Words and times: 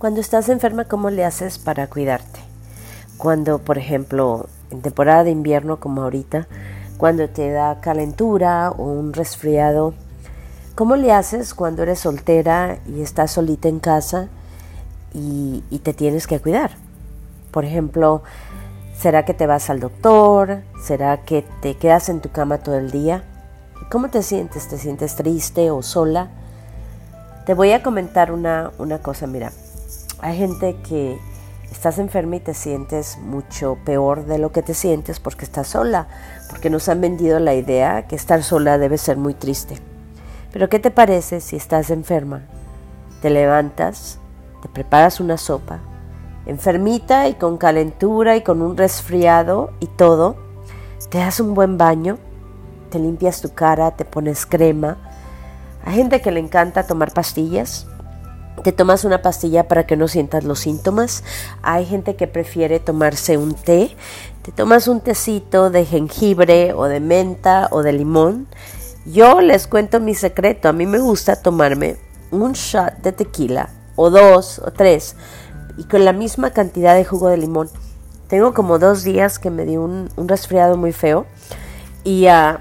Cuando 0.00 0.22
estás 0.22 0.48
enferma, 0.48 0.86
¿cómo 0.86 1.10
le 1.10 1.26
haces 1.26 1.58
para 1.58 1.86
cuidarte? 1.86 2.40
Cuando, 3.18 3.58
por 3.58 3.76
ejemplo, 3.76 4.46
en 4.70 4.80
temporada 4.80 5.24
de 5.24 5.30
invierno 5.30 5.78
como 5.78 6.02
ahorita, 6.02 6.48
cuando 6.96 7.28
te 7.28 7.50
da 7.50 7.82
calentura 7.82 8.70
o 8.70 8.84
un 8.84 9.12
resfriado, 9.12 9.92
¿cómo 10.74 10.96
le 10.96 11.12
haces 11.12 11.52
cuando 11.52 11.82
eres 11.82 11.98
soltera 11.98 12.78
y 12.86 13.02
estás 13.02 13.32
solita 13.32 13.68
en 13.68 13.78
casa 13.78 14.28
y, 15.12 15.62
y 15.68 15.80
te 15.80 15.92
tienes 15.92 16.26
que 16.26 16.40
cuidar? 16.40 16.70
Por 17.50 17.66
ejemplo, 17.66 18.22
¿será 18.98 19.26
que 19.26 19.34
te 19.34 19.46
vas 19.46 19.68
al 19.68 19.80
doctor? 19.80 20.62
¿Será 20.82 21.18
que 21.24 21.44
te 21.60 21.76
quedas 21.76 22.08
en 22.08 22.22
tu 22.22 22.30
cama 22.30 22.56
todo 22.56 22.78
el 22.78 22.90
día? 22.90 23.22
¿Cómo 23.90 24.08
te 24.08 24.22
sientes? 24.22 24.66
¿Te 24.66 24.78
sientes 24.78 25.14
triste 25.14 25.70
o 25.70 25.82
sola? 25.82 26.30
Te 27.44 27.52
voy 27.52 27.72
a 27.72 27.82
comentar 27.82 28.32
una, 28.32 28.70
una 28.78 29.00
cosa, 29.00 29.26
mira, 29.26 29.52
hay 30.22 30.36
gente 30.36 30.76
que 30.88 31.18
estás 31.70 31.98
enferma 31.98 32.36
y 32.36 32.40
te 32.40 32.54
sientes 32.54 33.18
mucho 33.18 33.78
peor 33.84 34.26
de 34.26 34.38
lo 34.38 34.52
que 34.52 34.62
te 34.62 34.74
sientes 34.74 35.20
porque 35.20 35.44
estás 35.44 35.68
sola, 35.68 36.08
porque 36.48 36.70
nos 36.70 36.88
han 36.88 37.00
vendido 37.00 37.38
la 37.38 37.54
idea 37.54 38.06
que 38.06 38.16
estar 38.16 38.42
sola 38.42 38.78
debe 38.78 38.98
ser 38.98 39.16
muy 39.16 39.34
triste. 39.34 39.78
Pero 40.52 40.68
¿qué 40.68 40.78
te 40.78 40.90
parece 40.90 41.40
si 41.40 41.56
estás 41.56 41.90
enferma? 41.90 42.42
Te 43.22 43.30
levantas, 43.30 44.18
te 44.62 44.68
preparas 44.68 45.20
una 45.20 45.36
sopa, 45.36 45.78
enfermita 46.46 47.28
y 47.28 47.34
con 47.34 47.56
calentura 47.56 48.36
y 48.36 48.42
con 48.42 48.62
un 48.62 48.76
resfriado 48.76 49.72
y 49.80 49.86
todo, 49.86 50.36
te 51.08 51.18
das 51.18 51.40
un 51.40 51.54
buen 51.54 51.78
baño, 51.78 52.18
te 52.90 52.98
limpias 52.98 53.40
tu 53.40 53.54
cara, 53.54 53.92
te 53.92 54.04
pones 54.04 54.44
crema. 54.44 54.98
Hay 55.84 55.94
gente 55.94 56.20
que 56.20 56.30
le 56.30 56.40
encanta 56.40 56.86
tomar 56.86 57.12
pastillas, 57.12 57.86
te 58.62 58.72
tomas 58.72 59.04
una 59.04 59.22
pastilla 59.22 59.68
para 59.68 59.86
que 59.86 59.96
no 59.96 60.08
sientas 60.08 60.44
los 60.44 60.60
síntomas. 60.60 61.24
Hay 61.62 61.86
gente 61.86 62.16
que 62.16 62.26
prefiere 62.26 62.80
tomarse 62.80 63.38
un 63.38 63.54
té. 63.54 63.96
Te 64.42 64.52
tomas 64.52 64.88
un 64.88 65.00
tecito 65.00 65.70
de 65.70 65.84
jengibre 65.84 66.72
o 66.74 66.84
de 66.84 67.00
menta 67.00 67.68
o 67.70 67.82
de 67.82 67.92
limón. 67.92 68.46
Yo 69.06 69.40
les 69.40 69.66
cuento 69.66 70.00
mi 70.00 70.14
secreto. 70.14 70.68
A 70.68 70.72
mí 70.72 70.86
me 70.86 70.98
gusta 70.98 71.36
tomarme 71.36 71.96
un 72.30 72.52
shot 72.52 72.98
de 72.98 73.12
tequila 73.12 73.70
o 73.96 74.10
dos 74.10 74.60
o 74.64 74.70
tres 74.70 75.16
y 75.76 75.84
con 75.84 76.04
la 76.04 76.12
misma 76.12 76.50
cantidad 76.50 76.94
de 76.94 77.04
jugo 77.04 77.28
de 77.28 77.38
limón. 77.38 77.70
Tengo 78.28 78.54
como 78.54 78.78
dos 78.78 79.02
días 79.02 79.38
que 79.38 79.50
me 79.50 79.64
dio 79.64 79.82
un, 79.82 80.08
resfriado 80.16 80.76
muy 80.76 80.92
feo 80.92 81.26
y, 82.04 82.26
uh, 82.28 82.58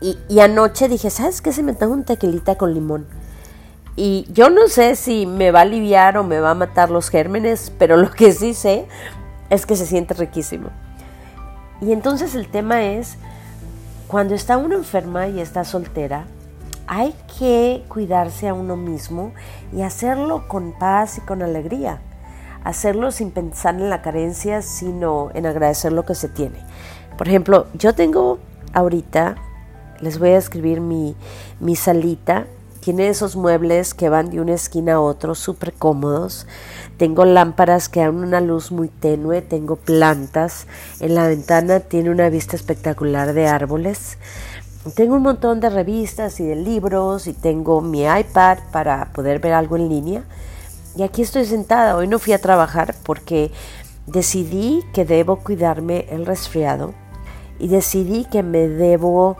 y, 0.00 0.18
y, 0.28 0.40
anoche 0.40 0.88
dije, 0.88 1.10
¿sabes 1.10 1.42
qué? 1.42 1.52
Se 1.52 1.62
me 1.62 1.74
tengo 1.74 1.92
un 1.92 2.04
tequilita 2.04 2.56
con 2.56 2.72
limón. 2.72 3.06
Y 3.94 4.26
yo 4.32 4.48
no 4.48 4.68
sé 4.68 4.96
si 4.96 5.26
me 5.26 5.50
va 5.50 5.60
a 5.60 5.62
aliviar 5.62 6.16
o 6.16 6.24
me 6.24 6.40
va 6.40 6.52
a 6.52 6.54
matar 6.54 6.90
los 6.90 7.10
gérmenes, 7.10 7.72
pero 7.78 7.96
lo 7.96 8.10
que 8.10 8.32
sí 8.32 8.54
sé 8.54 8.86
es 9.50 9.66
que 9.66 9.76
se 9.76 9.86
siente 9.86 10.14
riquísimo. 10.14 10.70
Y 11.80 11.92
entonces 11.92 12.34
el 12.34 12.48
tema 12.48 12.84
es, 12.84 13.16
cuando 14.06 14.34
está 14.34 14.56
uno 14.56 14.76
enferma 14.76 15.28
y 15.28 15.40
está 15.40 15.64
soltera, 15.64 16.24
hay 16.86 17.14
que 17.38 17.84
cuidarse 17.88 18.48
a 18.48 18.54
uno 18.54 18.76
mismo 18.76 19.32
y 19.72 19.82
hacerlo 19.82 20.48
con 20.48 20.72
paz 20.78 21.18
y 21.18 21.20
con 21.22 21.42
alegría. 21.42 22.00
Hacerlo 22.64 23.10
sin 23.10 23.30
pensar 23.30 23.74
en 23.74 23.90
la 23.90 24.02
carencia, 24.02 24.62
sino 24.62 25.30
en 25.34 25.46
agradecer 25.46 25.92
lo 25.92 26.04
que 26.04 26.14
se 26.14 26.28
tiene. 26.28 26.60
Por 27.18 27.28
ejemplo, 27.28 27.66
yo 27.74 27.94
tengo 27.94 28.38
ahorita, 28.72 29.34
les 30.00 30.18
voy 30.18 30.30
a 30.30 30.38
escribir 30.38 30.80
mi, 30.80 31.14
mi 31.60 31.76
salita 31.76 32.46
tiene 32.82 33.08
esos 33.08 33.36
muebles 33.36 33.94
que 33.94 34.08
van 34.08 34.30
de 34.30 34.40
una 34.40 34.54
esquina 34.54 34.94
a 34.94 35.00
otra, 35.00 35.36
súper 35.36 35.72
cómodos. 35.72 36.48
Tengo 36.96 37.24
lámparas 37.24 37.88
que 37.88 38.00
dan 38.00 38.16
una 38.16 38.40
luz 38.40 38.72
muy 38.72 38.88
tenue, 38.88 39.40
tengo 39.40 39.76
plantas. 39.76 40.66
En 40.98 41.14
la 41.14 41.28
ventana 41.28 41.78
tiene 41.78 42.10
una 42.10 42.28
vista 42.28 42.56
espectacular 42.56 43.34
de 43.34 43.46
árboles. 43.46 44.18
Tengo 44.96 45.14
un 45.14 45.22
montón 45.22 45.60
de 45.60 45.70
revistas 45.70 46.40
y 46.40 46.44
de 46.44 46.56
libros 46.56 47.28
y 47.28 47.34
tengo 47.34 47.80
mi 47.82 48.02
iPad 48.02 48.58
para 48.72 49.12
poder 49.12 49.38
ver 49.38 49.52
algo 49.52 49.76
en 49.76 49.88
línea. 49.88 50.24
Y 50.96 51.04
aquí 51.04 51.22
estoy 51.22 51.46
sentada. 51.46 51.94
Hoy 51.94 52.08
no 52.08 52.18
fui 52.18 52.32
a 52.32 52.40
trabajar 52.40 52.96
porque 53.04 53.52
decidí 54.08 54.82
que 54.92 55.04
debo 55.04 55.36
cuidarme 55.36 56.06
el 56.10 56.26
resfriado 56.26 56.94
y 57.60 57.68
decidí 57.68 58.24
que 58.24 58.42
me 58.42 58.66
debo 58.66 59.36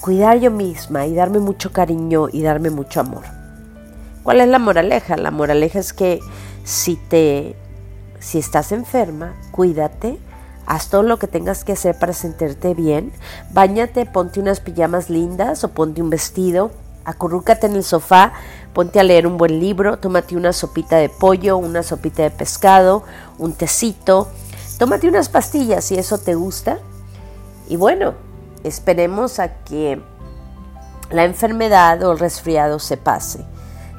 cuidar 0.00 0.38
yo 0.38 0.50
misma 0.50 1.06
y 1.06 1.14
darme 1.14 1.38
mucho 1.38 1.72
cariño 1.72 2.28
y 2.32 2.42
darme 2.42 2.70
mucho 2.70 3.00
amor. 3.00 3.24
¿Cuál 4.22 4.40
es 4.40 4.48
la 4.48 4.58
moraleja? 4.58 5.16
La 5.16 5.30
moraleja 5.30 5.78
es 5.78 5.92
que 5.92 6.20
si 6.64 6.96
te 6.96 7.56
si 8.20 8.38
estás 8.38 8.70
enferma, 8.70 9.34
cuídate, 9.50 10.18
haz 10.66 10.90
todo 10.90 11.02
lo 11.02 11.18
que 11.18 11.26
tengas 11.26 11.64
que 11.64 11.72
hacer 11.72 11.98
para 11.98 12.12
sentirte 12.12 12.74
bien, 12.74 13.12
bañate, 13.50 14.04
ponte 14.04 14.40
unas 14.40 14.60
pijamas 14.60 15.08
lindas 15.08 15.64
o 15.64 15.70
ponte 15.70 16.02
un 16.02 16.10
vestido, 16.10 16.70
acurrúcate 17.04 17.66
en 17.66 17.76
el 17.76 17.82
sofá, 17.82 18.32
ponte 18.74 19.00
a 19.00 19.04
leer 19.04 19.26
un 19.26 19.38
buen 19.38 19.58
libro, 19.58 19.98
tómate 19.98 20.36
una 20.36 20.52
sopita 20.52 20.96
de 20.98 21.08
pollo, 21.08 21.56
una 21.56 21.82
sopita 21.82 22.22
de 22.22 22.30
pescado, 22.30 23.04
un 23.38 23.54
tecito, 23.54 24.28
tómate 24.78 25.08
unas 25.08 25.30
pastillas 25.30 25.84
si 25.84 25.96
eso 25.96 26.18
te 26.18 26.34
gusta. 26.34 26.78
Y 27.68 27.76
bueno, 27.76 28.14
Esperemos 28.64 29.38
a 29.38 29.54
que 29.64 30.00
la 31.10 31.24
enfermedad 31.24 32.02
o 32.02 32.12
el 32.12 32.18
resfriado 32.18 32.78
se 32.78 32.96
pase. 32.96 33.44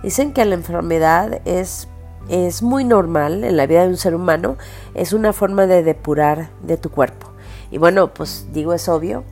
Dicen 0.04 0.34
que 0.34 0.46
la 0.46 0.56
enfermedad 0.56 1.42
es, 1.46 1.88
es 2.30 2.64
muy 2.64 2.84
normal 2.84 3.44
en 3.44 3.58
la 3.58 3.68
vida 3.68 3.84
de 3.84 3.90
un 3.90 3.98
ser 3.98 4.16
humano, 4.16 4.58
es 4.94 5.14
una 5.14 5.34
forma 5.34 5.68
de 5.68 5.84
depurar 5.84 6.50
de 6.62 6.78
tu 6.78 6.90
cuerpo. 6.90 7.28
Y 7.70 7.78
bueno, 7.78 8.14
pues 8.14 8.48
digo, 8.52 8.74
es 8.74 8.90
obvio, 8.90 9.24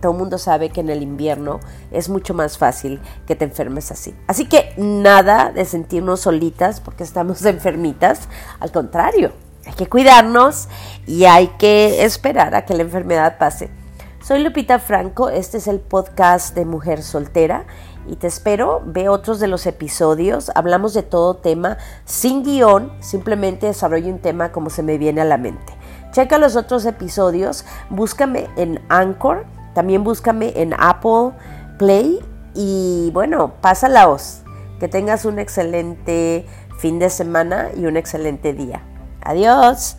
todo 0.00 0.12
el 0.12 0.18
mundo 0.18 0.38
sabe 0.38 0.70
que 0.70 0.80
en 0.80 0.90
el 0.90 1.02
invierno 1.02 1.60
es 1.90 2.08
mucho 2.08 2.34
más 2.34 2.58
fácil 2.58 3.00
que 3.26 3.34
te 3.34 3.44
enfermes 3.44 3.90
así. 3.90 4.14
Así 4.26 4.46
que 4.46 4.74
nada 4.76 5.52
de 5.52 5.64
sentirnos 5.64 6.20
solitas 6.20 6.80
porque 6.80 7.04
estamos 7.04 7.44
enfermitas, 7.44 8.28
al 8.60 8.72
contrario, 8.72 9.32
hay 9.66 9.72
que 9.72 9.86
cuidarnos 9.86 10.68
y 11.06 11.24
hay 11.24 11.48
que 11.58 12.04
esperar 12.04 12.54
a 12.54 12.64
que 12.64 12.74
la 12.74 12.82
enfermedad 12.82 13.38
pase. 13.38 13.70
Soy 14.26 14.42
Lupita 14.42 14.80
Franco, 14.80 15.28
este 15.28 15.58
es 15.58 15.68
el 15.68 15.78
podcast 15.78 16.52
de 16.56 16.64
Mujer 16.64 17.04
Soltera 17.04 17.64
y 18.08 18.16
te 18.16 18.26
espero, 18.26 18.82
ve 18.84 19.08
otros 19.08 19.38
de 19.38 19.46
los 19.46 19.66
episodios, 19.66 20.50
hablamos 20.56 20.94
de 20.94 21.04
todo 21.04 21.36
tema 21.36 21.78
sin 22.06 22.42
guion, 22.42 22.90
simplemente 22.98 23.66
desarrollo 23.66 24.08
un 24.08 24.18
tema 24.18 24.50
como 24.50 24.68
se 24.68 24.82
me 24.82 24.98
viene 24.98 25.20
a 25.20 25.24
la 25.24 25.36
mente. 25.36 25.72
Checa 26.10 26.38
los 26.38 26.56
otros 26.56 26.86
episodios, 26.86 27.64
búscame 27.88 28.48
en 28.56 28.84
Anchor, 28.88 29.46
también 29.76 30.02
búscame 30.02 30.54
en 30.56 30.74
Apple 30.76 31.30
Play 31.78 32.18
y 32.52 33.12
bueno, 33.12 33.52
pasa 33.60 33.88
la 33.88 34.06
voz. 34.06 34.42
Que 34.80 34.88
tengas 34.88 35.24
un 35.24 35.38
excelente 35.38 36.46
fin 36.80 36.98
de 36.98 37.10
semana 37.10 37.68
y 37.76 37.86
un 37.86 37.96
excelente 37.96 38.54
día. 38.54 38.82
Adiós. 39.22 39.98